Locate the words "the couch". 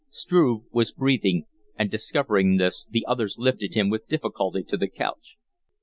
4.75-5.37